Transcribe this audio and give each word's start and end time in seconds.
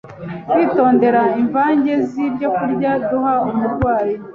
Kwitondera 0.49 1.21
imvange 1.41 1.91
z’ibyokurya 2.09 2.91
duha 3.09 3.33
umurwayi 3.49 4.13